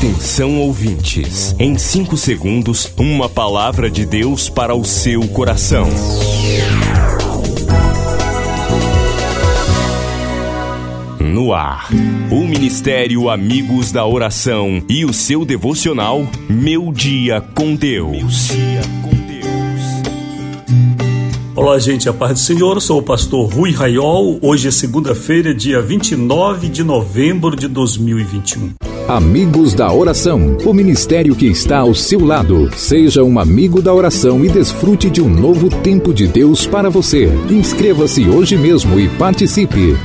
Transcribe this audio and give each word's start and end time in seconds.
Atenção 0.00 0.58
ouvintes, 0.58 1.54
em 1.58 1.76
5 1.76 2.16
segundos, 2.16 2.90
uma 2.96 3.28
palavra 3.28 3.90
de 3.90 4.06
Deus 4.06 4.48
para 4.48 4.74
o 4.74 4.82
seu 4.82 5.28
coração. 5.28 5.86
No 11.20 11.52
ar, 11.52 11.90
o 12.30 12.46
Ministério 12.46 13.28
Amigos 13.28 13.92
da 13.92 14.06
Oração 14.06 14.82
e 14.88 15.04
o 15.04 15.12
seu 15.12 15.44
devocional 15.44 16.26
Meu 16.48 16.90
Dia 16.94 17.42
com 17.54 17.74
Deus. 17.74 18.48
Olá, 21.54 21.78
gente, 21.78 22.08
a 22.08 22.14
paz 22.14 22.32
do 22.32 22.38
Senhor. 22.38 22.74
Eu 22.74 22.80
sou 22.80 23.00
o 23.00 23.02
pastor 23.02 23.52
Rui 23.52 23.72
Raiol. 23.72 24.38
Hoje 24.40 24.66
é 24.66 24.70
segunda-feira, 24.70 25.54
dia 25.54 25.82
29 25.82 26.70
de 26.70 26.82
novembro 26.82 27.54
de 27.54 27.68
2021. 27.68 28.89
Amigos 29.10 29.74
da 29.74 29.92
Oração, 29.92 30.56
o 30.64 30.72
ministério 30.72 31.34
que 31.34 31.46
está 31.46 31.78
ao 31.78 31.92
seu 31.96 32.24
lado. 32.24 32.70
Seja 32.76 33.24
um 33.24 33.40
amigo 33.40 33.82
da 33.82 33.92
oração 33.92 34.44
e 34.44 34.48
desfrute 34.48 35.10
de 35.10 35.20
um 35.20 35.28
novo 35.28 35.68
tempo 35.68 36.14
de 36.14 36.28
Deus 36.28 36.64
para 36.64 36.88
você. 36.88 37.26
Inscreva-se 37.50 38.28
hoje 38.28 38.56
mesmo 38.56 39.00
e 39.00 39.08
participe. 39.08 39.96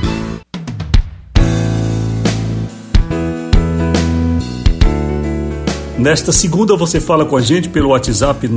Nesta 5.96 6.32
segunda 6.32 6.74
você 6.74 7.00
fala 7.00 7.24
com 7.24 7.36
a 7.36 7.40
gente 7.40 7.68
pelo 7.68 7.90
WhatsApp 7.90 8.48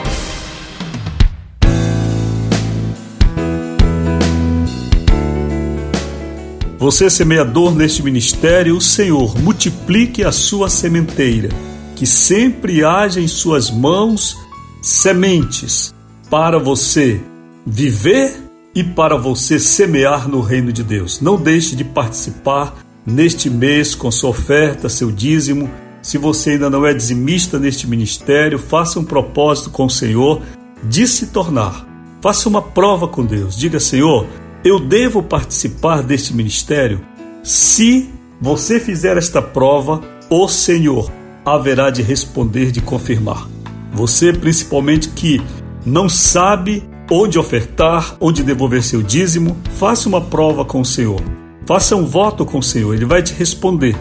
Você, 6.81 7.11
semeador 7.11 7.75
neste 7.75 8.01
ministério, 8.01 8.75
o 8.75 8.81
Senhor 8.81 9.37
multiplique 9.39 10.23
a 10.23 10.31
sua 10.31 10.67
sementeira, 10.67 11.49
que 11.95 12.07
sempre 12.07 12.83
haja 12.83 13.21
em 13.21 13.27
suas 13.27 13.69
mãos 13.69 14.35
sementes 14.81 15.93
para 16.27 16.57
você 16.57 17.21
viver 17.67 18.35
e 18.73 18.83
para 18.83 19.15
você 19.15 19.59
semear 19.59 20.27
no 20.27 20.41
reino 20.41 20.73
de 20.73 20.81
Deus. 20.81 21.21
Não 21.21 21.39
deixe 21.39 21.75
de 21.75 21.83
participar 21.83 22.75
neste 23.05 23.47
mês 23.47 23.93
com 23.93 24.09
sua 24.09 24.31
oferta, 24.31 24.89
seu 24.89 25.11
dízimo. 25.11 25.69
Se 26.01 26.17
você 26.17 26.53
ainda 26.53 26.67
não 26.67 26.83
é 26.83 26.95
dizimista 26.95 27.59
neste 27.59 27.85
ministério, 27.85 28.57
faça 28.57 28.99
um 28.99 29.05
propósito 29.05 29.69
com 29.69 29.85
o 29.85 29.89
Senhor 29.89 30.41
de 30.83 31.05
se 31.05 31.27
tornar. 31.27 31.85
Faça 32.21 32.49
uma 32.49 32.63
prova 32.63 33.07
com 33.07 33.23
Deus. 33.23 33.55
Diga, 33.55 33.79
Senhor, 33.79 34.25
eu 34.63 34.79
devo 34.79 35.23
participar 35.23 36.03
deste 36.03 36.35
ministério? 36.35 37.01
Se 37.43 38.09
você 38.39 38.79
fizer 38.79 39.17
esta 39.17 39.41
prova, 39.41 40.01
o 40.29 40.47
Senhor 40.47 41.11
haverá 41.43 41.89
de 41.89 42.01
responder, 42.01 42.71
de 42.71 42.81
confirmar. 42.81 43.47
Você, 43.93 44.31
principalmente 44.31 45.09
que 45.09 45.41
não 45.85 46.07
sabe 46.07 46.83
onde 47.09 47.39
ofertar, 47.39 48.15
onde 48.19 48.43
devolver 48.43 48.83
seu 48.83 49.01
dízimo, 49.01 49.57
faça 49.77 50.07
uma 50.07 50.21
prova 50.21 50.63
com 50.63 50.81
o 50.81 50.85
Senhor. 50.85 51.21
Faça 51.65 51.95
um 51.95 52.05
voto 52.05 52.45
com 52.45 52.59
o 52.59 52.63
Senhor, 52.63 52.93
ele 52.93 53.05
vai 53.05 53.21
te 53.21 53.33
responder. 53.33 53.95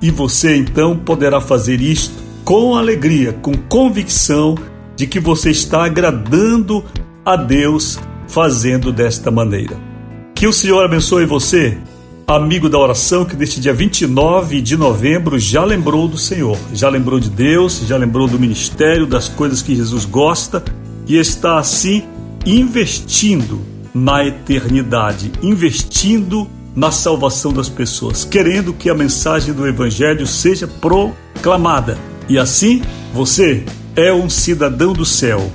E 0.00 0.10
você 0.10 0.56
então 0.56 0.96
poderá 0.96 1.40
fazer 1.40 1.80
isto 1.80 2.14
com 2.44 2.74
alegria, 2.74 3.32
com 3.32 3.52
convicção 3.52 4.56
de 4.96 5.06
que 5.06 5.20
você 5.20 5.50
está 5.50 5.84
agradando 5.84 6.84
a 7.24 7.36
Deus 7.36 7.98
fazendo 8.26 8.92
desta 8.92 9.30
maneira. 9.30 9.87
Que 10.38 10.46
o 10.46 10.52
Senhor 10.52 10.84
abençoe 10.84 11.26
você, 11.26 11.76
amigo 12.24 12.68
da 12.68 12.78
oração, 12.78 13.24
que 13.24 13.34
neste 13.34 13.60
dia 13.60 13.74
29 13.74 14.60
de 14.60 14.76
novembro 14.76 15.36
já 15.36 15.64
lembrou 15.64 16.06
do 16.06 16.16
Senhor, 16.16 16.56
já 16.72 16.88
lembrou 16.88 17.18
de 17.18 17.28
Deus, 17.28 17.82
já 17.84 17.96
lembrou 17.96 18.28
do 18.28 18.38
ministério, 18.38 19.04
das 19.04 19.26
coisas 19.26 19.62
que 19.62 19.74
Jesus 19.74 20.04
gosta 20.04 20.62
e 21.08 21.16
está 21.16 21.58
assim 21.58 22.04
investindo 22.46 23.60
na 23.92 24.24
eternidade, 24.24 25.32
investindo 25.42 26.48
na 26.72 26.92
salvação 26.92 27.52
das 27.52 27.68
pessoas, 27.68 28.24
querendo 28.24 28.72
que 28.72 28.88
a 28.88 28.94
mensagem 28.94 29.52
do 29.52 29.66
Evangelho 29.66 30.24
seja 30.24 30.68
proclamada. 30.68 31.98
E 32.28 32.38
assim, 32.38 32.80
você 33.12 33.64
é 33.96 34.12
um 34.12 34.30
cidadão 34.30 34.92
do 34.92 35.04
céu, 35.04 35.50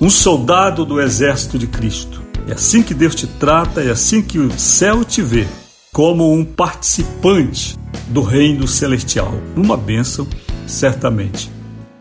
um 0.00 0.10
soldado 0.10 0.84
do 0.84 1.00
exército 1.00 1.56
de 1.56 1.68
Cristo. 1.68 2.13
É 2.46 2.52
assim 2.52 2.82
que 2.82 2.92
Deus 2.92 3.14
te 3.14 3.26
trata, 3.26 3.80
é 3.80 3.90
assim 3.90 4.20
que 4.20 4.38
o 4.38 4.50
céu 4.58 5.04
te 5.04 5.22
vê, 5.22 5.46
como 5.92 6.32
um 6.32 6.44
participante 6.44 7.76
do 8.08 8.22
reino 8.22 8.68
celestial. 8.68 9.32
Uma 9.56 9.76
bênção, 9.76 10.26
certamente. 10.66 11.50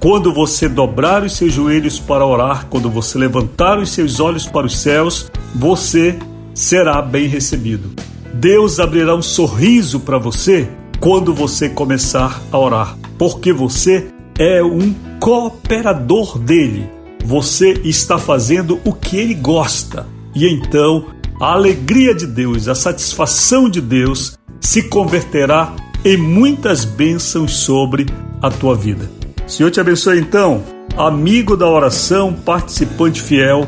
Quando 0.02 0.34
você 0.34 0.68
dobrar 0.68 1.24
os 1.24 1.38
seus 1.38 1.54
joelhos 1.54 1.98
para 1.98 2.26
orar, 2.26 2.68
quando 2.70 2.90
você 2.90 3.18
levantar 3.18 3.80
os 3.80 3.90
seus 3.90 4.20
olhos 4.20 4.46
para 4.46 4.68
os 4.68 4.78
céus, 4.78 5.32
você 5.56 6.20
será 6.54 7.02
bem 7.02 7.28
recebido. 7.28 7.90
Deus 8.34 8.82
abrirá 8.82 9.16
um 9.16 9.22
sorriso 9.22 10.02
para 10.02 10.18
você 10.18 10.68
quando 11.00 11.34
você 11.34 11.70
começar 11.70 12.42
a 12.52 12.58
orar, 12.58 12.98
porque 13.18 13.54
você 13.54 14.08
é 14.38 14.62
um 14.62 14.94
cooperador 15.22 16.38
dele. 16.38 16.90
Você 17.24 17.80
está 17.86 18.18
fazendo 18.18 18.82
o 18.84 18.92
que 18.92 19.16
ele 19.16 19.34
gosta. 19.34 20.06
E 20.36 20.48
então 20.48 21.06
a 21.40 21.54
alegria 21.54 22.14
de 22.14 22.26
Deus, 22.26 22.68
a 22.68 22.76
satisfação 22.76 23.70
de 23.70 23.82
Deus 23.82 24.38
se 24.60 24.84
converterá 24.84 25.74
em 26.06 26.18
muitas 26.18 26.86
bênçãos 26.86 27.58
sobre 27.58 28.06
a 28.42 28.50
tua 28.50 28.76
vida. 28.76 29.10
Senhor 29.48 29.70
te 29.70 29.80
abençoe 29.80 30.20
então, 30.20 30.64
amigo 30.98 31.56
da 31.56 31.68
oração, 31.68 32.34
participante 32.34 33.22
fiel. 33.22 33.68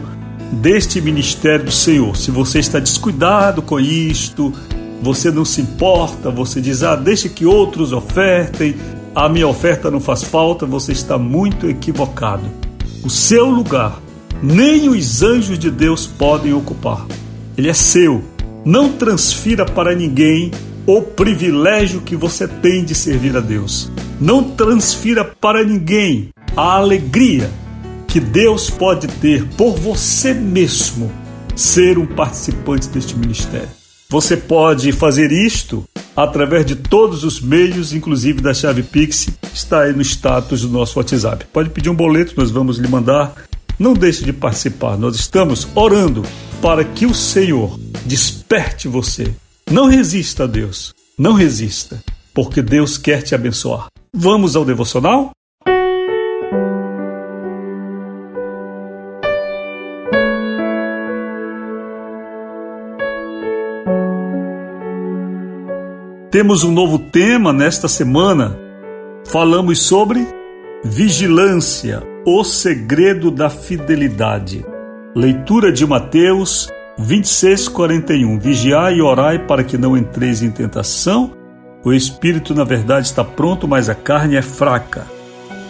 deste 0.51 1.01
ministério 1.01 1.65
do 1.65 1.71
Senhor. 1.71 2.15
Se 2.15 2.29
você 2.31 2.59
está 2.59 2.79
descuidado 2.79 3.61
com 3.61 3.79
isto, 3.79 4.53
você 5.01 5.31
não 5.31 5.43
se 5.43 5.59
importa, 5.59 6.29
você 6.29 6.61
diz, 6.61 6.83
ah, 6.83 6.95
deixa 6.95 7.27
que 7.27 7.45
outros 7.45 7.91
ofertem, 7.91 8.75
a 9.13 9.27
minha 9.27 9.47
oferta 9.47 9.89
não 9.89 9.99
faz 9.99 10.23
falta, 10.23 10.65
você 10.65 10.91
está 10.91 11.17
muito 11.17 11.67
equivocado. 11.67 12.43
O 13.03 13.09
seu 13.09 13.49
lugar, 13.49 13.99
nem 14.45 14.87
os 14.89 15.23
anjos 15.23 15.57
de 15.57 15.71
Deus 15.71 16.05
podem 16.05 16.53
ocupar. 16.53 17.05
Ele 17.57 17.69
é 17.69 17.73
seu. 17.73 18.23
Não 18.63 18.91
transfira 18.91 19.65
para 19.65 19.95
ninguém 19.95 20.51
o 20.85 21.01
privilégio 21.01 22.01
que 22.01 22.15
você 22.15 22.47
tem 22.47 22.85
de 22.85 22.93
servir 22.93 23.35
a 23.35 23.39
Deus. 23.39 23.91
Não 24.21 24.43
transfira 24.43 25.25
para 25.25 25.63
ninguém 25.63 26.29
a 26.55 26.75
alegria 26.77 27.49
que 28.07 28.19
Deus 28.19 28.69
pode 28.69 29.07
ter 29.07 29.45
por 29.57 29.75
você 29.75 30.33
mesmo 30.33 31.11
ser 31.55 31.97
um 31.97 32.05
participante 32.05 32.87
deste 32.89 33.17
ministério. 33.17 33.69
Você 34.09 34.37
pode 34.37 34.91
fazer 34.91 35.31
isto 35.31 35.83
através 36.15 36.65
de 36.65 36.75
todos 36.75 37.23
os 37.23 37.41
meios, 37.41 37.93
inclusive 37.93 38.41
da 38.41 38.53
chave 38.53 38.83
Pix, 38.83 39.27
está 39.53 39.81
aí 39.81 39.93
no 39.93 40.03
status 40.03 40.61
do 40.61 40.69
nosso 40.69 40.99
WhatsApp. 40.99 41.45
Pode 41.51 41.71
pedir 41.71 41.89
um 41.89 41.95
boleto, 41.95 42.35
nós 42.37 42.51
vamos 42.51 42.77
lhe 42.77 42.87
mandar. 42.87 43.33
Não 43.77 43.93
deixe 43.93 44.23
de 44.23 44.31
participar. 44.31 44.97
Nós 44.97 45.15
estamos 45.15 45.67
orando 45.75 46.23
para 46.61 46.83
que 46.83 47.05
o 47.05 47.13
Senhor 47.13 47.79
desperte 48.05 48.87
você. 48.87 49.33
Não 49.69 49.87
resista 49.87 50.43
a 50.43 50.47
Deus. 50.47 50.93
Não 51.17 51.33
resista, 51.33 52.03
porque 52.33 52.61
Deus 52.61 52.97
quer 52.97 53.21
te 53.21 53.33
abençoar. 53.35 53.87
Vamos 54.13 54.55
ao 54.55 54.65
devocional? 54.65 55.31
Temos 66.31 66.65
um 66.65 66.71
novo 66.71 66.99
tema 66.99 67.53
nesta 67.53 67.87
semana. 67.87 68.59
Falamos 69.25 69.79
sobre 69.81 70.27
vigilância, 70.83 72.03
o 72.25 72.43
segredo 72.43 73.29
da 73.29 73.51
fidelidade. 73.51 74.65
Leitura 75.15 75.71
de 75.71 75.85
Mateus 75.85 76.67
26:41. 76.97 78.39
Vigiai 78.39 78.95
e 78.95 79.01
orai 79.01 79.37
para 79.45 79.63
que 79.63 79.77
não 79.77 79.95
entreis 79.95 80.41
em 80.41 80.49
tentação. 80.49 81.33
O 81.83 81.93
espírito, 81.93 82.55
na 82.55 82.63
verdade, 82.63 83.05
está 83.05 83.23
pronto, 83.23 83.67
mas 83.67 83.89
a 83.89 83.93
carne 83.93 84.35
é 84.35 84.41
fraca. 84.41 85.05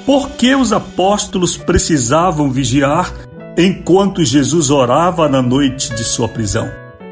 Por 0.05 0.29
que 0.31 0.55
os 0.55 0.71
apóstolos 0.71 1.57
precisavam 1.57 2.49
vigiar 2.49 3.11
enquanto 3.57 4.23
Jesus 4.23 4.69
orava 4.69 5.27
na 5.27 5.41
noite 5.41 5.93
de 5.93 6.05
sua 6.05 6.29
prisão? 6.29 6.71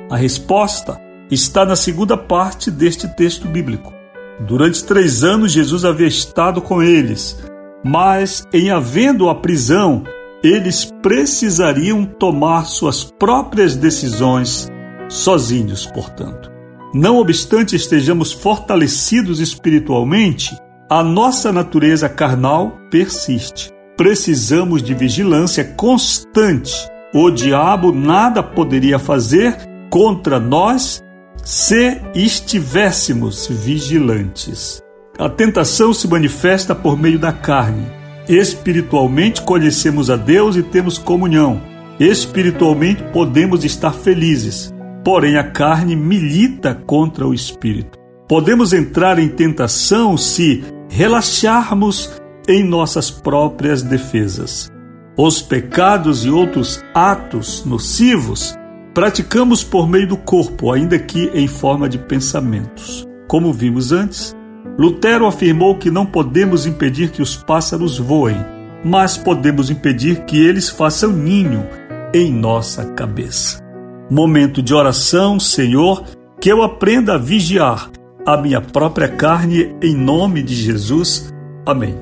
A 0.09 0.15
resposta 0.15 0.97
está 1.29 1.65
na 1.65 1.75
segunda 1.75 2.15
parte 2.15 2.71
deste 2.71 3.09
texto 3.09 3.45
bíblico. 3.45 3.91
Durante 4.39 4.85
três 4.85 5.21
anos, 5.21 5.51
Jesus 5.51 5.83
havia 5.83 6.07
estado 6.07 6.61
com 6.61 6.81
eles, 6.81 7.42
mas, 7.83 8.47
em 8.53 8.71
havendo 8.71 9.29
a 9.29 9.35
prisão, 9.35 10.03
eles 10.43 10.91
precisariam 11.01 12.05
tomar 12.05 12.65
suas 12.65 13.03
próprias 13.03 13.75
decisões 13.75 14.69
sozinhos, 15.09 15.85
portanto. 15.85 16.51
Não 16.93 17.17
obstante 17.17 17.75
estejamos 17.75 18.31
fortalecidos 18.31 19.39
espiritualmente, 19.39 20.55
a 20.89 21.03
nossa 21.03 21.51
natureza 21.51 22.07
carnal 22.07 22.77
persiste. 22.91 23.71
Precisamos 23.97 24.83
de 24.83 24.93
vigilância 24.93 25.63
constante. 25.63 26.73
O 27.13 27.31
diabo 27.31 27.91
nada 27.91 28.43
poderia 28.43 28.99
fazer 28.99 29.57
contra 29.89 30.39
nós 30.39 31.03
se 31.43 31.99
estivéssemos 32.13 33.47
vigilantes. 33.47 34.81
A 35.17 35.29
tentação 35.29 35.93
se 35.93 36.07
manifesta 36.07 36.73
por 36.73 36.97
meio 36.97 37.19
da 37.19 37.31
carne. 37.31 37.85
Espiritualmente 38.27 39.43
conhecemos 39.43 40.09
a 40.09 40.15
Deus 40.15 40.55
e 40.55 40.63
temos 40.63 40.97
comunhão. 40.97 41.61
Espiritualmente 41.99 43.03
podemos 43.13 43.63
estar 43.63 43.93
felizes, 43.93 44.73
porém 45.03 45.37
a 45.37 45.43
carne 45.43 45.95
milita 45.95 46.73
contra 46.73 47.27
o 47.27 47.33
espírito. 47.33 47.99
Podemos 48.27 48.73
entrar 48.73 49.19
em 49.19 49.29
tentação 49.29 50.17
se 50.17 50.63
relaxarmos 50.89 52.09
em 52.47 52.63
nossas 52.63 53.11
próprias 53.11 53.83
defesas. 53.83 54.71
Os 55.15 55.43
pecados 55.43 56.25
e 56.25 56.29
outros 56.31 56.83
atos 56.91 57.63
nocivos 57.65 58.55
praticamos 58.95 59.63
por 59.63 59.87
meio 59.87 60.07
do 60.07 60.17
corpo, 60.17 60.71
ainda 60.71 60.97
que 60.97 61.29
em 61.35 61.47
forma 61.47 61.87
de 61.87 61.99
pensamentos. 61.99 63.07
Como 63.27 63.53
vimos 63.53 63.91
antes, 63.91 64.35
Lutero 64.77 65.27
afirmou 65.27 65.75
que 65.77 65.91
não 65.91 66.05
podemos 66.05 66.65
impedir 66.65 67.11
que 67.11 67.21
os 67.21 67.35
pássaros 67.35 67.99
voem, 67.99 68.37
mas 68.83 69.17
podemos 69.17 69.69
impedir 69.69 70.25
que 70.25 70.43
eles 70.43 70.69
façam 70.69 71.11
ninho 71.11 71.67
em 72.13 72.33
nossa 72.33 72.85
cabeça. 72.93 73.61
Momento 74.09 74.61
de 74.61 74.73
oração, 74.73 75.39
Senhor, 75.39 76.03
que 76.39 76.49
eu 76.49 76.61
aprenda 76.63 77.15
a 77.15 77.17
vigiar 77.17 77.89
a 78.25 78.37
minha 78.37 78.61
própria 78.61 79.07
carne 79.07 79.75
em 79.81 79.95
nome 79.95 80.41
de 80.41 80.55
Jesus. 80.55 81.33
Amém. 81.65 81.95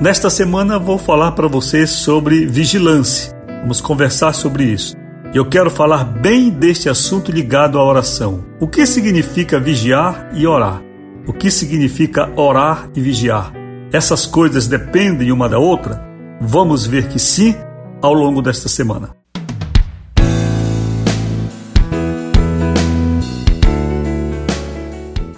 Nesta 0.00 0.30
semana 0.30 0.78
vou 0.78 0.98
falar 0.98 1.32
para 1.32 1.48
vocês 1.48 1.90
sobre 1.90 2.46
vigilância. 2.46 3.32
Vamos 3.62 3.80
conversar 3.80 4.32
sobre 4.32 4.64
isso. 4.64 4.96
Eu 5.34 5.44
quero 5.44 5.70
falar 5.70 6.04
bem 6.04 6.48
deste 6.48 6.88
assunto 6.88 7.32
ligado 7.32 7.78
à 7.78 7.84
oração. 7.84 8.44
O 8.60 8.68
que 8.68 8.86
significa 8.86 9.60
vigiar 9.60 10.30
e 10.32 10.46
orar? 10.46 10.87
O 11.28 11.32
que 11.34 11.50
significa 11.50 12.32
orar 12.40 12.88
e 12.96 13.02
vigiar? 13.02 13.52
Essas 13.92 14.24
coisas 14.24 14.66
dependem 14.66 15.30
uma 15.30 15.46
da 15.46 15.58
outra? 15.58 16.02
Vamos 16.40 16.86
ver 16.86 17.08
que 17.08 17.18
sim 17.18 17.54
ao 18.00 18.14
longo 18.14 18.40
desta 18.40 18.66
semana. 18.66 19.10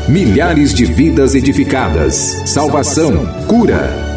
Milhares 0.09 0.75
de 0.75 0.85
vidas 0.85 1.37
edificadas, 1.37 2.43
salvação, 2.45 3.13
cura. 3.47 4.16